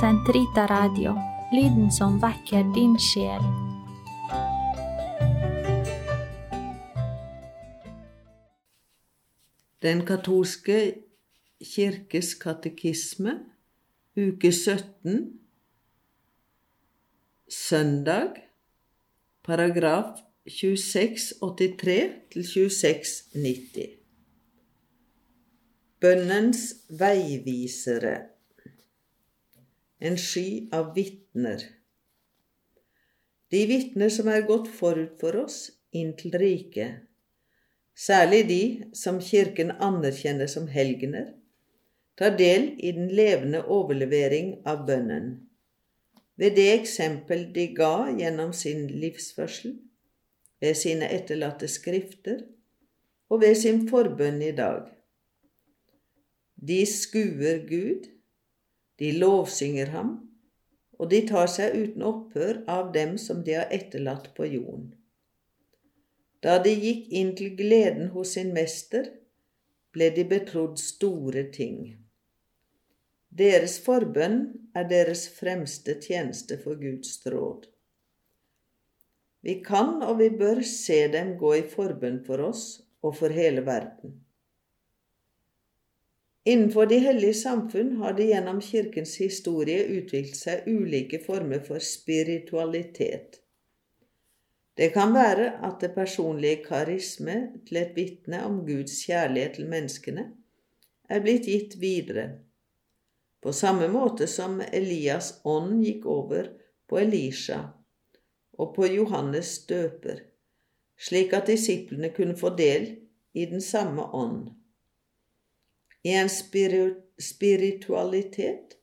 Sentrita 0.00 0.66
Radio, 0.66 1.12
lyden 1.52 1.86
som 1.92 2.16
vekker 2.18 2.64
din 2.74 2.96
sjel. 2.98 3.44
Den 9.78 10.02
katolske 10.08 10.78
kirkes 11.62 12.34
katekisme, 12.42 13.36
uke 14.18 14.50
17, 14.50 15.38
søndag, 17.46 18.42
paragraf 19.46 20.18
2683 20.50 21.98
til 22.34 22.46
2690. 22.50 23.90
Bønnens 26.02 26.68
veivisere. 26.90 28.33
En 30.00 30.16
sky 30.18 30.68
av 30.72 30.94
vitner. 30.94 31.62
De 33.50 33.60
vitner 33.70 34.10
som 34.10 34.26
er 34.28 34.42
gått 34.48 34.66
forut 34.68 35.14
for 35.20 35.36
oss 35.44 35.68
inn 35.94 36.16
til 36.18 36.34
riket, 36.34 37.04
særlig 37.94 38.40
de 38.48 38.62
som 38.98 39.20
Kirken 39.22 39.70
anerkjenner 39.78 40.50
som 40.50 40.66
helgener, 40.66 41.28
tar 42.18 42.34
del 42.38 42.72
i 42.78 42.90
den 42.96 43.12
levende 43.14 43.60
overlevering 43.70 44.56
av 44.66 44.82
bønnen, 44.88 45.28
ved 46.34 46.56
det 46.58 46.66
eksempel 46.72 47.46
de 47.54 47.68
ga 47.76 48.08
gjennom 48.18 48.50
sin 48.52 48.88
livsførsel, 48.90 49.76
ved 50.58 50.74
sine 50.78 51.06
etterlatte 51.14 51.68
skrifter 51.70 52.42
og 53.30 53.44
ved 53.46 53.54
sin 53.62 53.84
forbønn 53.86 54.42
i 54.42 54.50
dag. 54.56 54.88
De 56.58 56.80
skuer 56.88 57.62
Gud, 57.68 58.10
de 59.00 59.10
lovsynger 59.18 59.90
ham, 59.94 60.12
og 60.98 61.10
de 61.10 61.20
tar 61.26 61.50
seg 61.50 61.74
uten 61.74 62.04
opphør 62.06 62.62
av 62.70 62.92
dem 62.94 63.16
som 63.18 63.42
de 63.46 63.56
har 63.58 63.72
etterlatt 63.74 64.30
på 64.36 64.46
jorden. 64.46 64.92
Da 66.44 66.58
de 66.62 66.74
gikk 66.76 67.08
inn 67.08 67.32
til 67.38 67.54
gleden 67.58 68.10
hos 68.14 68.36
sin 68.36 68.52
mester, 68.54 69.08
ble 69.94 70.10
de 70.14 70.24
betrodd 70.28 70.78
store 70.82 71.46
ting. 71.54 71.78
Deres 73.34 73.78
forbønn 73.82 74.40
er 74.78 74.86
deres 74.90 75.24
fremste 75.34 75.96
tjeneste 76.02 76.58
for 76.62 76.78
Guds 76.78 77.16
råd. 77.26 77.64
Vi 79.44 79.58
kan 79.64 79.98
og 80.02 80.20
vi 80.20 80.30
bør 80.30 80.62
se 80.68 81.00
dem 81.12 81.34
gå 81.40 81.54
i 81.58 81.64
forbønn 81.68 82.22
for 82.26 82.44
oss 82.46 82.64
og 83.04 83.16
for 83.18 83.34
hele 83.34 83.64
verden. 83.66 84.20
Innenfor 86.44 86.86
de 86.86 86.98
hellige 86.98 87.34
samfunn 87.34 87.96
har 87.96 88.12
det 88.12 88.26
gjennom 88.28 88.60
Kirkens 88.60 89.16
historie 89.16 89.86
utviklet 89.96 90.36
seg 90.36 90.66
ulike 90.68 91.22
former 91.24 91.62
for 91.64 91.80
spiritualitet. 91.80 93.38
Det 94.76 94.90
kan 94.92 95.14
være 95.14 95.46
at 95.64 95.78
det 95.80 95.94
personlige 95.94 96.64
karisme 96.66 97.36
til 97.64 97.78
et 97.80 97.94
vitne 97.96 98.42
om 98.44 98.58
Guds 98.66 98.98
kjærlighet 99.06 99.56
til 99.56 99.70
menneskene 99.70 100.24
er 101.08 101.22
blitt 101.24 101.46
gitt 101.48 101.76
videre, 101.80 102.26
på 103.40 103.52
samme 103.52 103.88
måte 103.92 104.26
som 104.28 104.60
Elias' 104.64 105.38
ånd 105.44 105.80
gikk 105.84 106.04
over 106.08 106.50
på 106.88 106.98
Elisha 107.00 107.60
og 108.58 108.74
på 108.76 108.88
Johannes 108.88 109.58
døper, 109.68 110.20
slik 110.96 111.32
at 111.36 111.48
disiplene 111.48 112.12
kunne 112.16 112.36
få 112.36 112.52
del 112.56 112.86
i 113.32 113.46
den 113.48 113.64
samme 113.64 114.06
ånd. 114.12 114.52
I 116.04 116.10
en 116.12 116.28
spiritualitet 117.18 118.76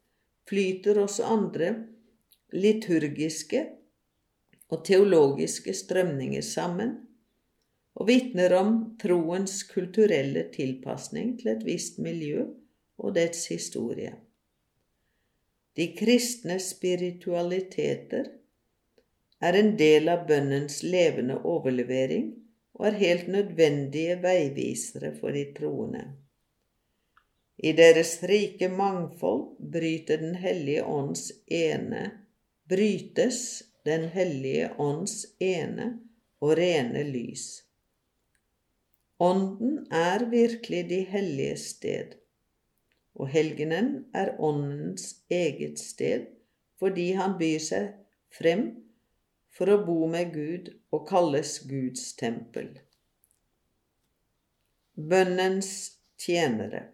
flyter 0.50 1.00
også 1.03 1.23
andre 1.23 1.75
liturgiske 2.52 3.61
og 4.71 4.86
teologiske 4.87 5.73
strømninger 5.76 6.42
sammen 6.42 6.95
og 7.95 8.08
vitner 8.08 8.55
om 8.58 8.98
troens 9.02 9.64
kulturelle 9.70 10.48
tilpasning 10.55 11.39
til 11.39 11.52
et 11.54 11.65
visst 11.67 11.99
miljø 12.02 12.45
og 13.02 13.15
dets 13.15 13.48
historie. 13.52 14.14
De 15.77 15.87
kristne 15.95 16.58
spiritualiteter 16.60 18.26
er 19.42 19.58
en 19.60 19.76
del 19.80 20.10
av 20.11 20.26
bønnens 20.27 20.81
levende 20.83 21.37
overlevering 21.48 22.33
og 22.80 22.87
er 22.89 22.99
helt 23.04 23.27
nødvendige 23.31 24.17
veivisere 24.23 25.14
for 25.20 25.30
de 25.36 25.45
troende. 25.58 26.04
I 27.61 27.72
deres 27.77 28.16
rike 28.26 28.70
mangfold 28.73 29.60
bryter 29.73 30.17
Den 30.17 30.36
hellige 30.42 30.83
ånds 30.83 31.32
ene 31.48 32.05
brytes 32.70 33.64
Den 33.86 34.08
hellige 34.10 34.72
ånds 34.82 35.26
ene 35.39 35.88
og 36.42 36.55
rene 36.58 37.04
lys. 37.05 37.45
Ånden 39.22 39.86
er 39.94 40.26
virkelig 40.30 40.88
de 40.89 40.99
hellige 41.05 41.58
sted, 41.61 42.16
og 43.14 43.30
helgenen 43.30 43.92
er 44.17 44.33
Åndens 44.42 45.20
eget 45.30 45.80
sted 45.80 46.26
fordi 46.82 47.11
han 47.14 47.36
byr 47.38 47.61
seg 47.61 47.92
frem 48.33 48.64
for 49.54 49.70
å 49.70 49.83
bo 49.86 50.08
med 50.10 50.32
Gud 50.33 50.72
og 50.89 51.05
kalles 51.11 51.60
Guds 51.70 52.08
tempel. 52.17 52.72
Bønnens 54.98 55.70
tjenere. 56.17 56.88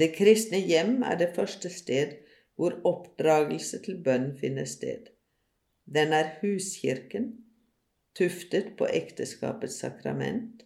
Det 0.00 0.10
kristne 0.16 0.58
hjem 0.58 1.02
er 1.06 1.18
det 1.20 1.34
første 1.36 1.70
sted 1.70 2.16
hvor 2.58 2.74
oppdragelse 2.88 3.78
til 3.84 4.00
bønn 4.02 4.32
finner 4.40 4.66
sted. 4.66 5.10
Den 5.84 6.14
er 6.16 6.32
huskirken, 6.40 7.28
tuftet 8.18 8.72
på 8.78 8.88
ekteskapets 8.90 9.78
sakrament, 9.84 10.64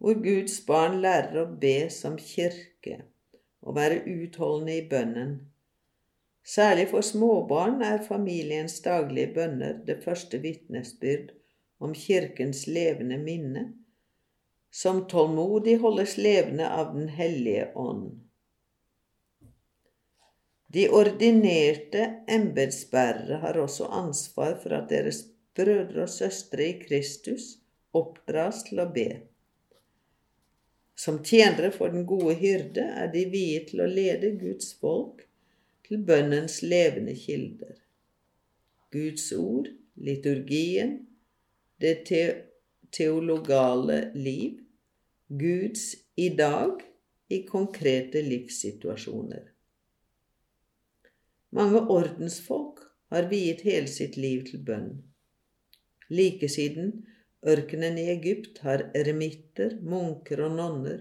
hvor 0.00 0.20
Guds 0.24 0.58
barn 0.66 1.00
lærer 1.00 1.42
å 1.42 1.46
be 1.62 1.88
som 1.94 2.18
kirke 2.20 2.98
og 3.60 3.76
være 3.80 4.02
utholdende 4.08 4.76
i 4.76 4.86
bønnen. 4.92 5.34
Særlig 6.44 6.88
for 6.92 7.04
småbarn 7.04 7.82
er 7.84 8.00
familiens 8.04 8.80
daglige 8.84 9.34
bønner 9.36 9.76
det 9.86 10.00
første 10.04 10.40
vitnesbyrd 10.40 11.32
om 11.80 11.92
Kirkens 11.96 12.66
levende 12.66 13.20
minne, 13.20 13.68
som 14.72 15.06
tålmodig 15.08 15.78
holdes 15.80 16.16
levende 16.20 16.68
av 16.68 16.92
Den 16.96 17.08
hellige 17.08 17.70
ånd. 17.76 18.18
De 20.70 20.86
ordinerte 20.94 22.04
embetsbærere 22.30 23.40
har 23.42 23.58
også 23.58 23.88
ansvar 23.90 24.54
for 24.62 24.76
at 24.76 24.90
deres 24.90 25.24
brødre 25.56 26.04
og 26.04 26.12
søstre 26.12 26.68
i 26.68 26.76
Kristus 26.84 27.56
oppdras 27.96 28.62
til 28.68 28.82
å 28.84 28.86
be. 28.94 29.08
Som 30.94 31.18
tjenere 31.26 31.72
for 31.74 31.90
den 31.90 32.06
gode 32.06 32.36
hyrde 32.38 32.84
er 33.02 33.10
de 33.10 33.24
viet 33.32 33.70
til 33.72 33.82
å 33.82 33.90
lede 33.90 34.34
Guds 34.38 34.70
folk 34.78 35.24
til 35.88 36.04
bønnens 36.06 36.60
levende 36.62 37.16
kilder. 37.18 37.74
Guds 38.94 39.26
ord, 39.32 39.70
liturgien, 39.98 41.00
det 41.82 41.94
te 42.06 42.24
teologale 42.94 44.10
liv, 44.14 44.60
Guds 45.26 45.94
i 46.14 46.28
dag 46.38 46.82
i 47.30 47.42
konkrete 47.46 48.22
livssituasjoner. 48.22 49.49
Mange 51.50 51.82
ordensfolk 51.90 52.84
har 53.10 53.28
viet 53.30 53.64
hele 53.66 53.90
sitt 53.90 54.16
liv 54.16 54.44
til 54.46 54.62
bønn. 54.66 54.90
Like 56.10 56.48
siden 56.50 56.92
ørkenen 57.46 57.98
i 57.98 58.08
Egypt 58.12 58.60
har 58.66 58.88
eremitter, 58.94 59.78
munker 59.82 60.44
og 60.46 60.56
nonner 60.58 61.00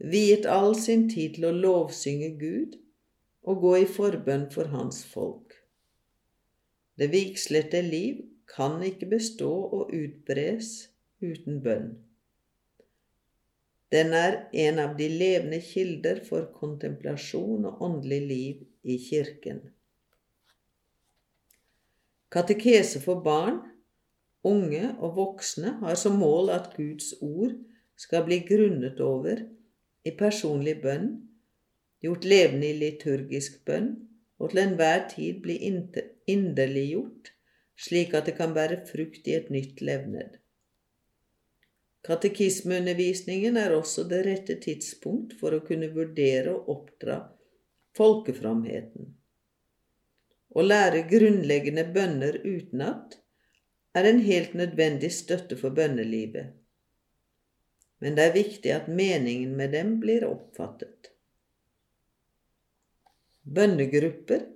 viet 0.00 0.46
all 0.48 0.74
sin 0.78 1.08
tid 1.12 1.36
til 1.36 1.50
å 1.50 1.56
lovsynge 1.56 2.32
Gud 2.40 2.78
og 3.44 3.64
gå 3.64 3.72
i 3.82 3.88
forbønn 3.88 4.48
for 4.52 4.72
hans 4.72 5.02
folk. 5.04 5.54
Det 6.96 7.10
vigslete 7.12 7.82
liv 7.84 8.22
kan 8.50 8.80
ikke 8.84 9.08
bestå 9.12 9.50
og 9.50 9.92
utbres 9.96 10.90
uten 11.22 11.60
bønn. 11.64 11.92
Den 13.90 14.12
er 14.14 14.36
en 14.52 14.78
av 14.78 14.94
de 14.98 15.08
levende 15.10 15.58
kilder 15.66 16.20
for 16.26 16.46
kontemplasjon 16.54 17.66
og 17.66 17.80
åndelig 17.82 18.20
liv 18.26 18.60
i 18.86 18.98
Kirken. 19.02 19.64
Katekese 22.30 23.00
for 23.02 23.18
barn, 23.24 23.58
unge 24.46 24.92
og 25.02 25.16
voksne 25.16 25.74
har 25.80 25.98
som 25.98 26.20
mål 26.22 26.52
at 26.54 26.70
Guds 26.76 27.16
ord 27.20 27.56
skal 27.98 28.22
bli 28.28 28.38
grunnet 28.46 29.02
over 29.02 29.42
i 30.06 30.12
personlig 30.16 30.76
bønn, 30.84 31.10
gjort 32.00 32.24
levende 32.24 32.70
i 32.70 32.78
liturgisk 32.78 33.58
bønn 33.66 33.90
og 34.40 34.52
til 34.52 34.62
enhver 34.62 35.02
tid 35.10 35.42
bli 35.44 35.58
inderliggjort, 36.30 37.34
slik 37.76 38.14
at 38.14 38.30
det 38.30 38.38
kan 38.38 38.54
bære 38.56 38.84
frukt 38.88 39.26
i 39.28 39.36
et 39.36 39.50
nytt 39.52 39.82
levned. 39.84 40.39
Katekismeundervisningen 42.06 43.58
er 43.60 43.74
også 43.76 44.06
det 44.08 44.22
rette 44.24 44.56
tidspunkt 44.62 45.34
for 45.40 45.52
å 45.52 45.64
kunne 45.66 45.90
vurdere 45.92 46.54
og 46.54 46.68
oppdra 46.72 47.18
folkeframheten. 47.98 49.10
Å 50.50 50.62
lære 50.64 51.04
grunnleggende 51.10 51.84
bønner 51.94 52.40
utenat 52.42 53.18
er 53.94 54.08
en 54.08 54.22
helt 54.24 54.56
nødvendig 54.58 55.12
støtte 55.14 55.58
for 55.60 55.74
bønnelivet. 55.76 56.56
Men 58.00 58.16
det 58.16 58.26
er 58.26 58.36
viktig 58.38 58.72
at 58.72 58.88
meningen 58.88 59.52
med 59.56 59.74
dem 59.76 59.98
blir 60.00 60.24
oppfattet. 60.26 61.10
Bønnegrupper, 63.44 64.46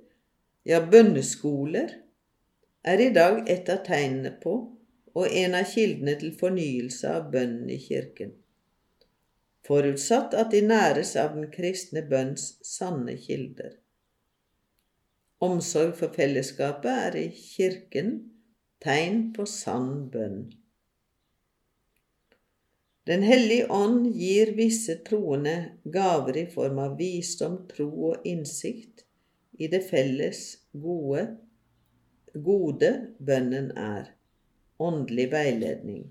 ja 0.64 0.80
bønneskoler, 0.80 1.92
er 2.84 3.00
i 3.00 3.10
dag 3.12 3.44
et 3.50 3.68
av 3.72 3.84
tegnene 3.84 4.32
på 4.40 4.56
og 5.14 5.30
en 5.30 5.54
av 5.54 5.68
kildene 5.70 6.16
til 6.20 6.34
fornyelse 6.38 7.10
av 7.10 7.30
bønnen 7.34 7.70
i 7.70 7.78
kirken, 7.78 8.34
forutsatt 9.66 10.34
at 10.36 10.50
de 10.52 10.60
næres 10.66 11.14
av 11.20 11.36
den 11.36 11.48
kristne 11.54 12.02
bønns 12.10 12.50
sanne 12.66 13.16
kilder. 13.20 13.78
Omsorg 15.44 15.94
for 15.98 16.14
fellesskapet 16.14 16.90
er 17.08 17.16
i 17.20 17.28
kirken 17.36 18.12
tegn 18.84 19.30
på 19.36 19.46
sann 19.48 20.10
bønn. 20.12 20.44
Den 23.04 23.22
hellige 23.22 23.68
ånd 23.72 24.06
gir 24.16 24.54
visse 24.56 24.96
troende 25.04 25.56
gaver 25.92 26.38
i 26.40 26.46
form 26.48 26.78
av 26.80 26.94
visdom, 26.96 27.58
tro 27.68 27.88
og 28.10 28.28
innsikt 28.28 29.04
i 29.60 29.68
det 29.68 29.82
felles 29.90 30.40
gode, 30.72 31.26
gode 32.32 32.90
bønnen 33.20 33.70
er, 33.76 34.08
åndelig 34.78 35.30
veiledning. 35.32 36.06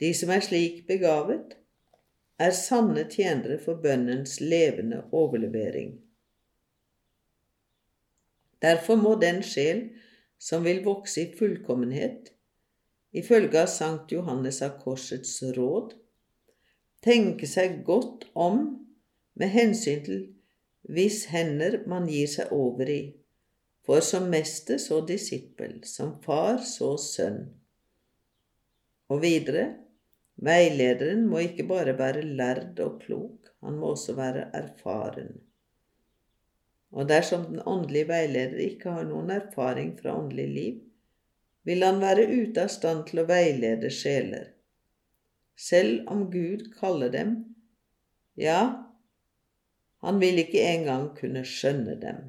De 0.00 0.12
som 0.14 0.30
er 0.32 0.44
slik 0.44 0.86
begavet, 0.88 1.56
er 2.40 2.54
sanne 2.56 3.04
tjenere 3.12 3.58
for 3.60 3.80
bønnens 3.82 4.38
levende 4.40 5.02
overlevering. 5.12 5.98
Derfor 8.62 8.96
må 8.96 9.14
den 9.20 9.42
sjel 9.44 9.88
som 10.40 10.64
vil 10.64 10.82
vokse 10.84 11.26
i 11.26 11.32
fullkommenhet, 11.36 12.32
ifølge 13.12 13.60
av 13.60 13.68
Sankt 13.68 14.12
Johannes 14.12 14.62
av 14.64 14.78
Korsets 14.80 15.36
råd, 15.56 15.94
tenke 17.04 17.48
seg 17.48 17.82
godt 17.84 18.26
om 18.34 18.60
med 19.40 19.52
hensyn 19.52 20.04
til 20.04 20.20
hvis 20.88 21.26
hender 21.32 21.82
man 21.88 22.08
gir 22.08 22.28
seg 22.28 22.52
over 22.56 22.88
i, 22.88 23.00
for 23.86 24.04
som 24.04 24.28
mester 24.30 24.78
så 24.78 25.00
disippel, 25.06 25.80
som 25.84 26.16
far 26.22 26.58
så 26.64 26.94
sønn. 27.00 27.42
Og 29.10 29.22
videre, 29.24 29.64
veilederen 30.40 31.26
må 31.28 31.42
ikke 31.46 31.66
bare 31.68 31.96
være 31.98 32.22
lærd 32.22 32.80
og 32.84 33.00
klok, 33.02 33.50
han 33.64 33.78
må 33.80 33.94
også 33.94 34.14
være 34.18 34.50
erfaren. 34.56 35.34
Og 36.90 37.08
dersom 37.08 37.46
den 37.50 37.62
åndelige 37.66 38.08
veileder 38.08 38.62
ikke 38.66 38.94
har 38.94 39.06
noen 39.06 39.30
erfaring 39.34 39.92
fra 39.98 40.16
åndelig 40.18 40.48
liv, 40.54 40.78
vil 41.68 41.84
han 41.84 42.00
være 42.02 42.26
ute 42.30 42.64
av 42.64 42.72
stand 42.72 43.04
til 43.10 43.22
å 43.22 43.28
veilede 43.28 43.90
sjeler. 43.94 44.48
Selv 45.60 46.08
om 46.10 46.24
Gud 46.32 46.70
kaller 46.80 47.12
dem, 47.12 47.34
ja, 48.40 48.60
han 50.00 50.20
vil 50.22 50.40
ikke 50.40 50.62
engang 50.64 51.10
kunne 51.18 51.44
skjønne 51.44 51.98
dem. 52.00 52.22